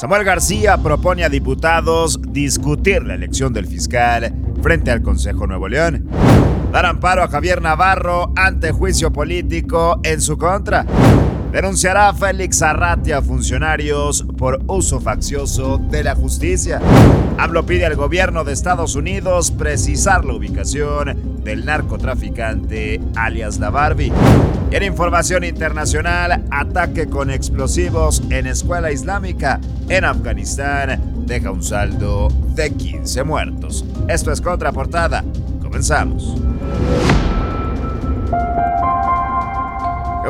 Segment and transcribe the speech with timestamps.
[0.00, 4.32] Samuel García propone a diputados discutir la elección del fiscal
[4.62, 6.08] frente al Consejo Nuevo León.
[6.72, 10.86] Dar amparo a Javier Navarro ante juicio político en su contra.
[11.52, 16.80] Denunciará a Félix Arratia a funcionarios por uso faccioso de la justicia.
[17.38, 24.12] AMLO pide al gobierno de Estados Unidos precisar la ubicación del narcotraficante alias La Barbie.
[24.70, 32.70] En información internacional, ataque con explosivos en escuela islámica en Afganistán deja un saldo de
[32.70, 33.84] 15 muertos.
[34.08, 35.24] Esto es Contraportada.
[35.60, 36.49] Comenzamos.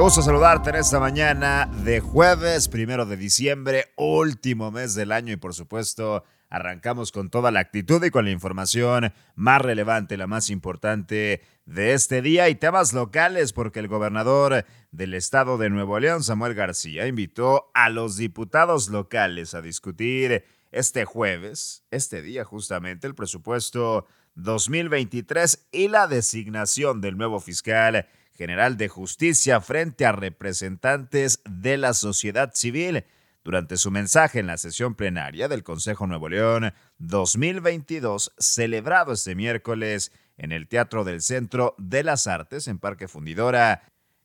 [0.00, 5.34] Me gusta saludarte en esta mañana de jueves, primero de diciembre, último mes del año
[5.34, 10.26] y por supuesto arrancamos con toda la actitud y con la información más relevante, la
[10.26, 16.00] más importante de este día y temas locales porque el gobernador del estado de Nuevo
[16.00, 23.06] León, Samuel García, invitó a los diputados locales a discutir este jueves, este día justamente,
[23.06, 28.06] el presupuesto 2023 y la designación del nuevo fiscal
[28.40, 33.04] General de Justicia frente a representantes de la sociedad civil
[33.44, 40.10] durante su mensaje en la sesión plenaria del Consejo Nuevo León 2022, celebrado este miércoles
[40.38, 43.82] en el Teatro del Centro de las Artes en Parque Fundidora.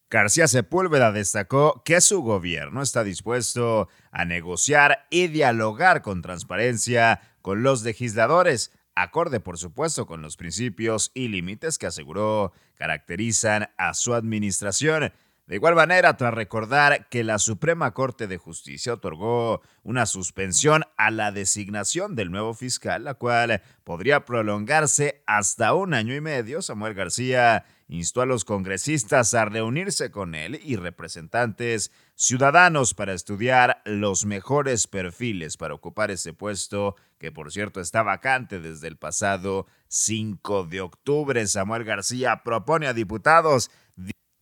[0.09, 7.63] García Sepúlveda destacó que su gobierno está dispuesto a negociar y dialogar con transparencia con
[7.63, 14.13] los legisladores, acorde por supuesto con los principios y límites que aseguró caracterizan a su
[14.13, 15.13] administración.
[15.47, 21.11] De igual manera, tras recordar que la Suprema Corte de Justicia otorgó una suspensión a
[21.11, 26.95] la designación del nuevo fiscal, la cual podría prolongarse hasta un año y medio, Samuel
[26.95, 34.25] García instó a los congresistas a reunirse con él y representantes ciudadanos para estudiar los
[34.25, 40.63] mejores perfiles para ocupar ese puesto, que por cierto está vacante desde el pasado 5
[40.65, 41.45] de octubre.
[41.45, 43.69] Samuel García propone a diputados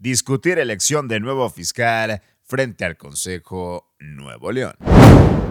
[0.03, 4.73] discutir elección de nuevo fiscal frente al Consejo Nuevo León.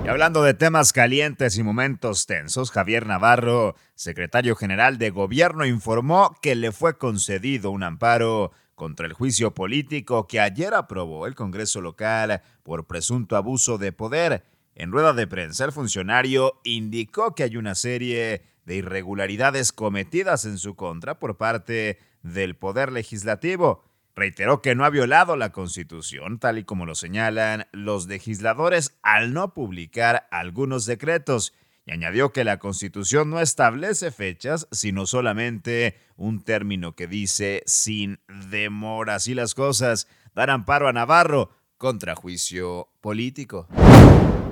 [0.05, 6.37] Y hablando de temas calientes y momentos tensos, Javier Navarro, secretario general de Gobierno, informó
[6.43, 11.81] que le fue concedido un amparo contra el juicio político que ayer aprobó el Congreso
[11.81, 14.45] local por presunto abuso de poder.
[14.75, 20.59] En rueda de prensa, el funcionario indicó que hay una serie de irregularidades cometidas en
[20.59, 26.59] su contra por parte del Poder Legislativo reiteró que no ha violado la Constitución, tal
[26.59, 32.59] y como lo señalan los legisladores al no publicar algunos decretos, y añadió que la
[32.59, 39.17] Constitución no establece fechas, sino solamente un término que dice sin demora.
[39.17, 43.67] Así las cosas, dar amparo a Navarro contra juicio político.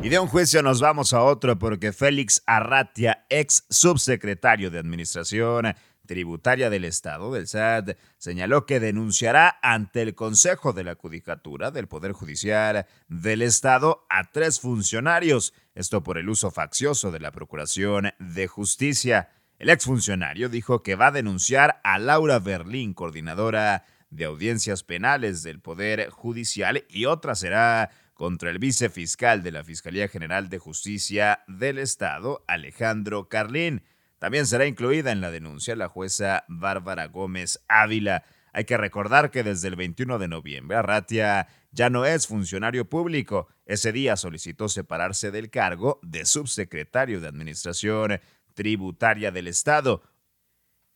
[0.03, 5.75] Y de un juicio nos vamos a otro porque Félix Arratia, ex subsecretario de Administración,
[6.11, 11.87] Tributaria del Estado, del SAT, señaló que denunciará ante el Consejo de la Judicatura del
[11.87, 18.11] Poder Judicial del Estado a tres funcionarios, esto por el uso faccioso de la Procuración
[18.19, 19.29] de Justicia.
[19.61, 25.61] El exfuncionario dijo que va a denunciar a Laura Berlín, coordinadora de audiencias penales del
[25.61, 31.79] Poder Judicial, y otra será contra el vicefiscal de la Fiscalía General de Justicia del
[31.79, 33.85] Estado, Alejandro Carlín.
[34.21, 38.23] También será incluida en la denuncia la jueza Bárbara Gómez Ávila.
[38.53, 43.49] Hay que recordar que desde el 21 de noviembre Arratia ya no es funcionario público.
[43.65, 48.21] Ese día solicitó separarse del cargo de subsecretario de Administración
[48.53, 50.03] Tributaria del Estado.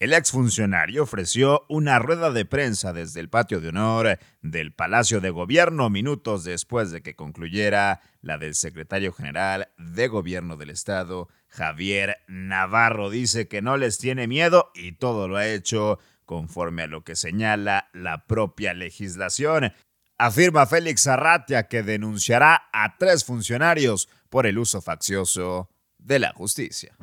[0.01, 5.31] El exfuncionario ofreció una rueda de prensa desde el patio de honor del Palacio de
[5.31, 12.17] Gobierno minutos después de que concluyera la del secretario general de Gobierno del Estado, Javier
[12.27, 13.09] Navarro.
[13.09, 17.15] Dice que no les tiene miedo y todo lo ha hecho conforme a lo que
[17.15, 19.73] señala la propia legislación.
[20.19, 26.97] Afirma Félix Arratia que denunciará a tres funcionarios por el uso faccioso de la justicia.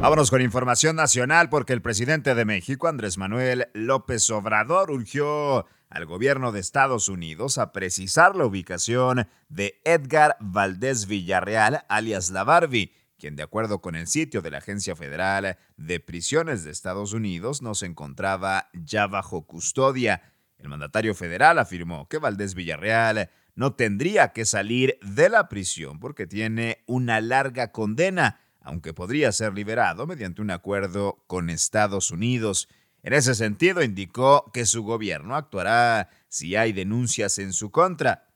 [0.00, 6.06] Vámonos con información nacional porque el presidente de México, Andrés Manuel López Obrador, urgió al
[6.06, 12.92] gobierno de Estados Unidos a precisar la ubicación de Edgar Valdés Villarreal, alias La Barbie,
[13.18, 17.60] quien de acuerdo con el sitio de la Agencia Federal de Prisiones de Estados Unidos
[17.60, 20.22] no se encontraba ya bajo custodia.
[20.58, 26.28] El mandatario federal afirmó que Valdés Villarreal no tendría que salir de la prisión porque
[26.28, 32.68] tiene una larga condena aunque podría ser liberado mediante un acuerdo con Estados Unidos.
[33.02, 38.28] En ese sentido, indicó que su gobierno actuará si hay denuncias en su contra.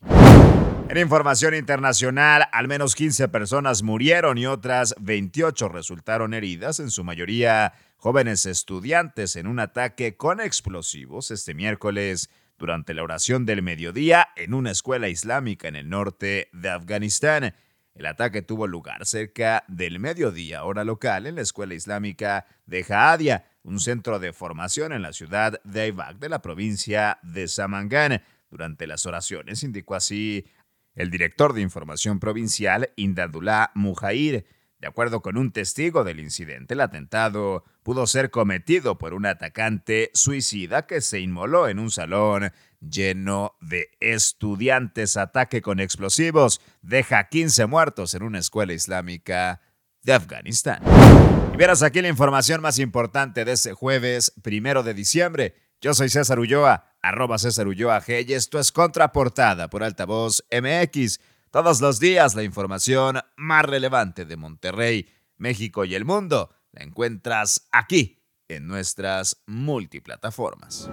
[0.89, 7.03] En información internacional, al menos 15 personas murieron y otras 28 resultaron heridas, en su
[7.03, 12.31] mayoría jóvenes estudiantes, en un ataque con explosivos este miércoles
[12.61, 17.55] durante la oración del mediodía en una escuela islámica en el norte de Afganistán.
[17.95, 23.47] El ataque tuvo lugar cerca del mediodía hora local en la escuela islámica de Jaadia,
[23.63, 28.23] un centro de formación en la ciudad de Aibak de la provincia de Samangan.
[28.51, 30.47] Durante las oraciones indicó así
[30.95, 34.45] el director de información provincial, Indadullah Mujair,
[34.81, 40.11] de acuerdo con un testigo del incidente, el atentado pudo ser cometido por un atacante
[40.15, 42.51] suicida que se inmoló en un salón
[42.81, 45.19] lleno de estudiantes.
[45.19, 49.61] Ataque con explosivos deja 15 muertos en una escuela islámica
[50.03, 50.83] de Afganistán.
[51.53, 55.57] Y verás aquí la información más importante de este jueves primero de diciembre.
[55.83, 61.21] Yo soy César Ulloa arroba César Ulloa G y esto es Contraportada por Altavoz MX.
[61.51, 67.67] Todos los días la información más relevante de Monterrey, México y el mundo la encuentras
[67.73, 70.89] aquí en nuestras multiplataformas.